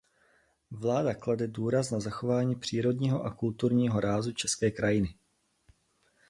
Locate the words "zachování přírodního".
1.99-3.23